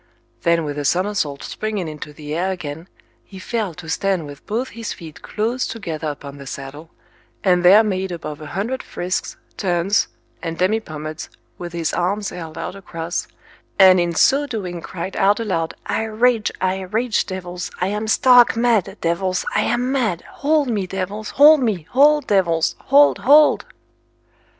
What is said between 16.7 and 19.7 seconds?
rage, devils, I am stark mad, devils, I